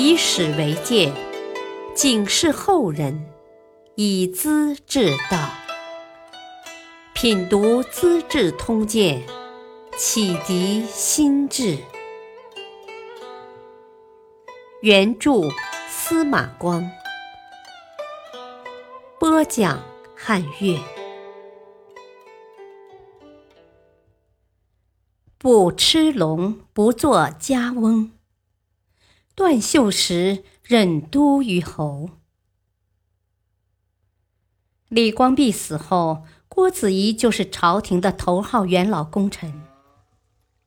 [0.00, 1.12] 以史为鉴，
[1.92, 3.28] 警示后人，
[3.96, 5.50] 以资治道。
[7.14, 9.20] 品读《资治通鉴》，
[9.96, 11.76] 启迪心智。
[14.82, 15.32] 原著
[15.88, 16.88] 司马光，
[19.18, 19.82] 播讲
[20.14, 20.78] 汉乐。
[25.38, 28.12] 不吃龙，不做家翁。
[29.38, 32.10] 段秀实任都虞侯。
[34.88, 39.62] 李光弼死后，郭子仪就是朝廷的头号元老功臣。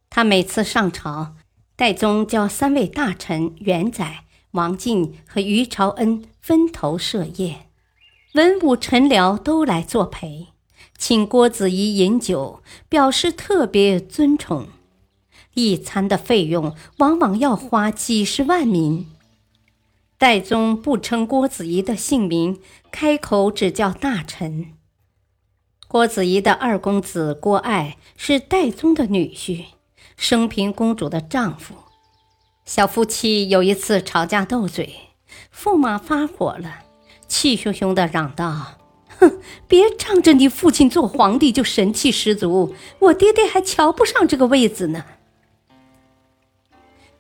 [0.10, 1.36] 他每次上朝，
[1.76, 7.70] 代宗叫三位大臣元载、王进和于朝恩分头设宴，
[8.36, 10.48] 文武臣僚都来作陪，
[10.98, 14.70] 请郭子仪饮酒，表示特别尊崇。
[15.54, 19.08] 一餐的费用往往要花几十万民。
[20.18, 22.60] 代宗不称郭子仪的姓名，
[22.92, 24.74] 开口只叫大臣。
[25.88, 29.66] 郭子仪的二公子郭爱是代宗的女婿，
[30.16, 31.76] 升平公主的丈夫。
[32.64, 34.96] 小夫妻有一次吵架斗嘴，
[35.54, 36.84] 驸马发火了，
[37.28, 38.78] 气汹汹地嚷道
[39.20, 45.04] ：“哼，别仗着你父亲做皇帝就神气十足，我爹爹还瞧不上这个位子呢。”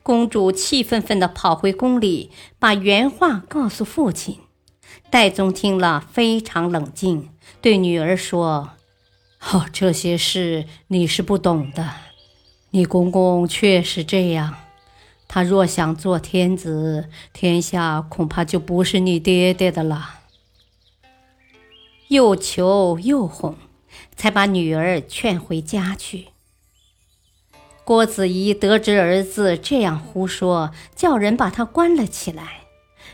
[0.03, 4.39] 公主气愤愤地跑回宫里，把原话告诉父亲。
[5.09, 7.29] 戴宗听了非常冷静，
[7.61, 8.71] 对女儿说
[9.51, 11.93] ：“哦，这些事你是不懂的。
[12.71, 14.55] 你公公确实这样，
[15.27, 20.21] 他若想做天子，天下恐怕就不是你爹爹的了。”
[22.09, 23.55] 又求又哄，
[24.15, 26.30] 才把女儿劝回家去。
[27.83, 32.61] 郭子仪得知儿子这样胡说，叫人把他关了起来，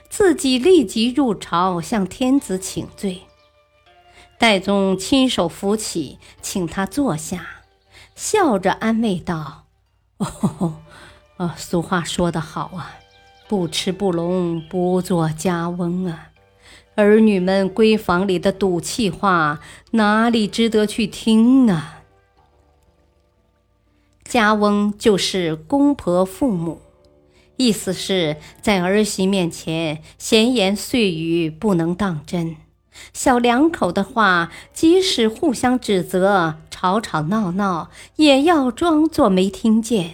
[0.10, 3.22] 自己立即入朝向天子请罪。
[4.38, 7.64] 戴宗亲手扶起，请他坐下，
[8.14, 9.64] 笑着安慰道
[10.20, 10.76] ：“哦，
[11.38, 13.00] 啊，俗话说得好啊，
[13.48, 16.30] 不吃不聋，不做家翁啊。
[16.94, 19.60] 儿女们闺房里的赌气话，
[19.92, 21.94] 哪里值得去听呢？”
[24.38, 26.80] 家翁就是公婆父母，
[27.56, 32.56] 意思是在儿媳面前闲言碎语不能当真，
[33.14, 40.14] 小两口的话即使互相指责、吵吵闹闹，也要装作没听见，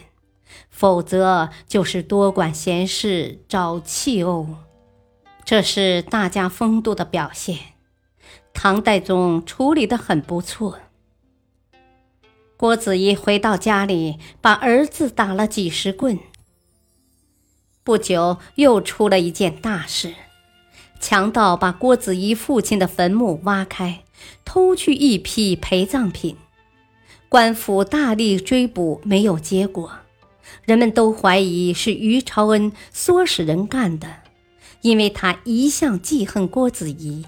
[0.70, 4.48] 否则就是多管闲事、找气怄。
[5.44, 7.58] 这是大家风度的表现。
[8.54, 10.80] 唐代宗处理得很不错。
[12.64, 16.18] 郭子仪回到家里，把儿子打了几十棍。
[17.84, 20.14] 不久，又出了一件大事：
[20.98, 24.06] 强盗把郭子仪父亲的坟墓挖开，
[24.46, 26.38] 偷去一批陪葬品。
[27.28, 29.92] 官府大力追捕，没有结果。
[30.64, 34.08] 人们都怀疑是于朝恩唆使人干的，
[34.80, 37.26] 因为他一向记恨郭子仪。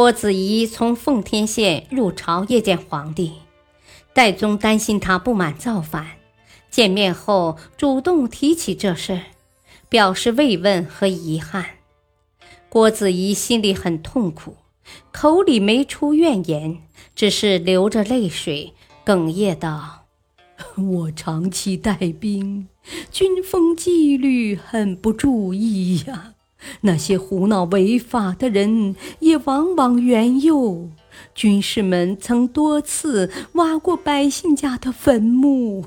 [0.00, 3.34] 郭子仪从奉天县入朝谒见皇帝，
[4.14, 6.06] 代宗担心他不满造反，
[6.70, 9.20] 见面后主动提起这事，
[9.90, 11.66] 表示慰问和遗憾。
[12.70, 14.56] 郭子仪心里很痛苦，
[15.12, 16.78] 口里没出怨言，
[17.14, 18.72] 只是流着泪水，
[19.04, 20.06] 哽咽道
[20.80, 22.68] ：“我长期带兵，
[23.12, 26.32] 军风纪律很不注意呀。”
[26.82, 30.88] 那些胡闹违法的人也往往援诱，
[31.34, 35.84] 军士们曾多次挖过百姓家的坟墓，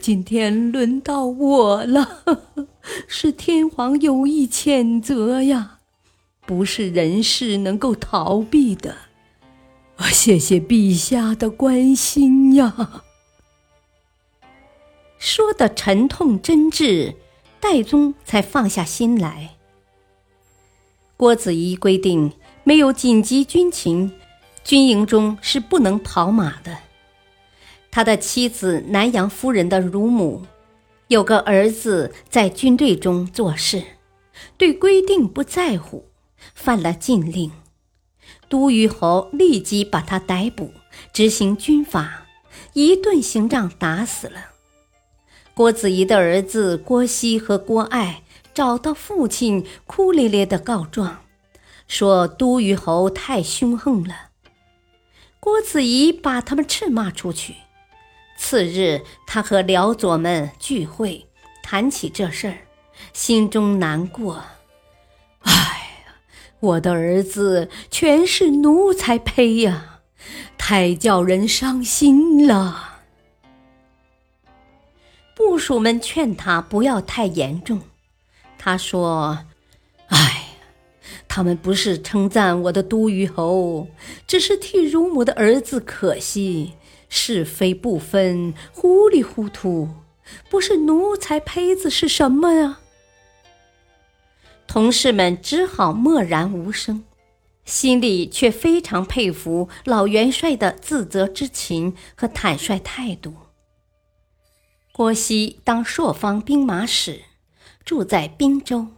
[0.00, 2.22] 今天轮到我了，
[3.06, 5.78] 是天皇有意谴责呀，
[6.46, 8.96] 不是人事能够逃避的。
[10.10, 13.04] 谢谢陛下的关心呀！
[15.18, 17.14] 说的沉痛真挚，
[17.60, 19.53] 戴宗才放下心来。
[21.16, 22.32] 郭子仪规定，
[22.64, 24.12] 没有紧急军情，
[24.64, 26.78] 军营中是不能跑马的。
[27.90, 30.44] 他的妻子南阳夫人的乳母，
[31.06, 33.84] 有个儿子在军队中做事，
[34.58, 36.08] 对规定不在乎，
[36.52, 37.52] 犯了禁令。
[38.48, 40.72] 都虞侯立即把他逮捕，
[41.12, 42.26] 执行军法，
[42.72, 44.46] 一顿刑杖打死了。
[45.54, 48.22] 郭子仪的儿子郭熙和郭爱。
[48.54, 51.24] 找到父亲，哭咧咧的告状，
[51.88, 54.30] 说都虞侯太凶横了。
[55.40, 57.56] 郭子仪把他们斥骂出去。
[58.38, 61.26] 次日，他和辽左们聚会，
[61.62, 62.58] 谈起这事儿，
[63.12, 64.44] 心中难过。
[65.40, 65.52] 哎
[66.06, 66.14] 呀，
[66.60, 70.00] 我的儿子全是奴才胚呀，
[70.56, 73.00] 太叫人伤心了。
[75.34, 77.80] 部属们劝他不要太严重，
[78.64, 79.44] 他说
[80.08, 80.40] ：“哎。”
[81.28, 83.88] 他们不是称赞我的都虞侯，
[84.24, 86.74] 只是替乳母的儿子可惜，
[87.08, 89.88] 是非不分，糊里糊涂，
[90.48, 92.78] 不是奴才胚子是什么呀？
[94.68, 97.02] 同事们只好默然无声，
[97.64, 103.34] 心里却非常佩服老元帅的自责之情和坦率态度。
[104.92, 107.22] 郭熙当朔方兵马使，
[107.84, 108.88] 住在滨州。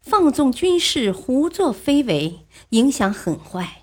[0.00, 3.82] 放纵军事，胡作非为，影响很坏。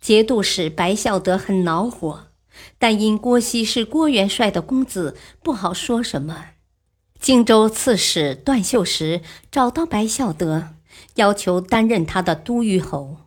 [0.00, 2.28] 节度使白孝德很恼火，
[2.78, 6.50] 但因郭熙是郭元帅的公子，不好说什么。
[7.18, 9.20] 荆州刺史段秀实
[9.50, 10.70] 找到白孝德，
[11.16, 13.18] 要求担任他的都虞侯，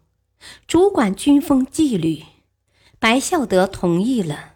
[0.67, 2.23] 主管军风纪律。
[2.99, 4.53] 白孝德同意了。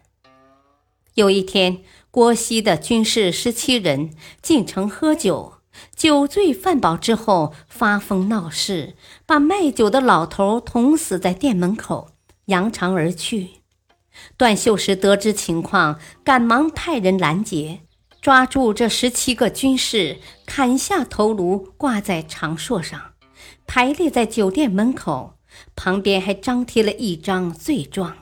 [1.14, 4.10] 有一天，郭熙的军士十七人
[4.40, 5.54] 进城喝酒。
[5.94, 8.96] 酒醉饭饱之后，发疯闹事，
[9.26, 12.10] 把卖酒的老头捅死在店门口，
[12.46, 13.50] 扬长而去。
[14.36, 17.82] 段秀实得知情况，赶忙派人拦截，
[18.20, 23.12] 抓住这十七个军士，砍下头颅，挂在长槊上，
[23.66, 25.34] 排列在酒店门口，
[25.76, 28.16] 旁边还张贴了一张罪状。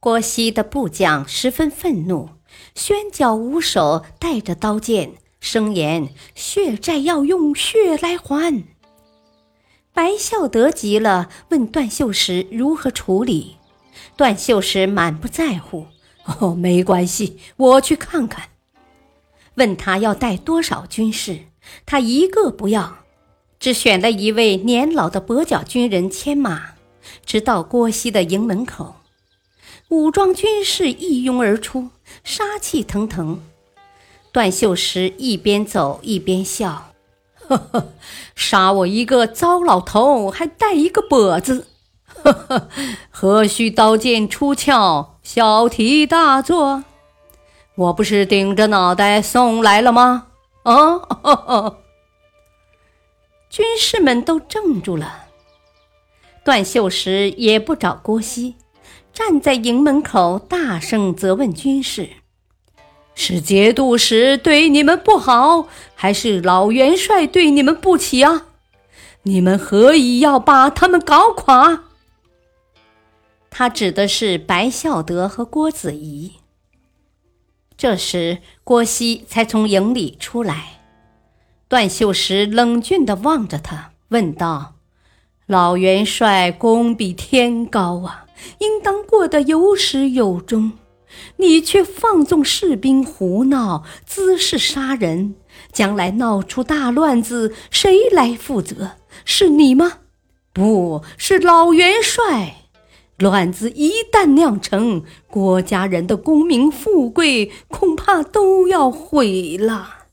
[0.00, 2.30] 郭熙的部将十分愤怒，
[2.74, 5.12] 宣脚舞手，带着刀剑。
[5.40, 8.64] 声言血债要用血来还。
[9.92, 13.56] 白孝德急了，问段秀实如何处理。
[14.16, 15.86] 段秀实满不在乎
[16.40, 18.48] ：“哦，没关系，我去看看。”
[19.56, 21.40] 问他要带多少军士，
[21.84, 23.00] 他一个不要，
[23.60, 26.70] 只选了一位年老的跛脚军人牵马，
[27.26, 28.96] 直到郭熙的营门口。
[29.94, 31.90] 武装军士一拥而出，
[32.24, 33.40] 杀气腾腾。
[34.32, 36.90] 段秀实一边走一边笑
[37.46, 37.92] ：“呵呵，
[38.34, 41.68] 杀我一个糟老头，还带一个跛子，
[42.24, 42.68] 呵呵，
[43.08, 46.82] 何须刀剑出鞘，小题大做？
[47.76, 50.26] 我不是顶着脑袋送来了吗？
[50.64, 51.02] 啊！
[53.48, 55.26] ”军士们都怔住了。
[56.44, 58.56] 段秀实也不找郭熙，
[59.14, 62.10] 站在营门口，大声责问军士。
[63.14, 68.46] 是节度使对你们不好，还是老元帅对你们不起啊？
[69.22, 71.84] 你们何以要把他们搞垮？
[73.48, 76.32] 他指的是白孝德和郭子仪。
[77.76, 80.80] 这时，郭熙才从营里出来，
[81.68, 84.74] 段秀实冷峻地望着他，问道
[85.46, 88.23] ：“老元帅功比天高啊，
[88.58, 90.72] 应当过得有始有终。”
[91.36, 95.36] 你却放纵士兵胡闹，滋事杀人，
[95.70, 98.92] 将来闹出大乱子，谁来负责？
[99.24, 99.98] 是你吗？
[100.52, 102.56] 不是老元帅。
[103.18, 110.06] 乱子一旦酿成，郭家人的功名富贵恐怕都要毁了。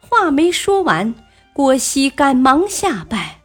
[0.00, 1.14] 话没说完，
[1.54, 3.39] 郭熙赶忙下拜。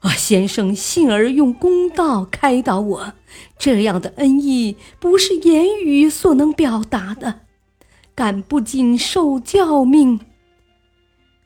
[0.00, 3.12] 啊，先生幸而用公道开导我，
[3.58, 7.40] 这样的恩义不是言语所能表达的，
[8.14, 10.20] 敢不谨受教命？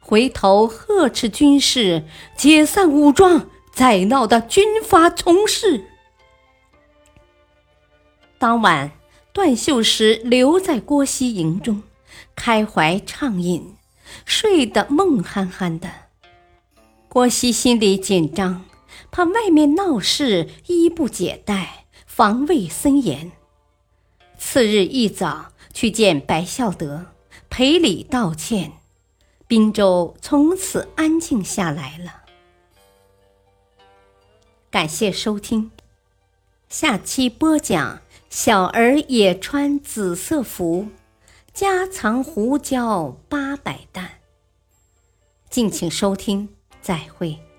[0.00, 2.04] 回头呵斥军士
[2.36, 5.84] 解散武装，再闹的军法从事。
[8.36, 8.90] 当晚，
[9.32, 11.82] 段秀实留在郭熙营中，
[12.36, 13.74] 开怀畅饮，
[14.26, 15.88] 睡得梦酣酣的。
[17.12, 18.64] 郭熙心里紧张，
[19.10, 23.30] 怕外面闹事，衣不解带，防卫森严。
[24.38, 27.04] 次日一早去见白孝德，
[27.50, 28.72] 赔礼道歉，
[29.46, 32.22] 滨州从此安静下来了。
[34.70, 35.70] 感谢收听，
[36.70, 38.00] 下期播讲：
[38.30, 40.88] 小儿也穿紫色服，
[41.52, 44.12] 家藏胡椒八百担。
[45.50, 46.48] 敬请收听。
[46.82, 47.51] 再会。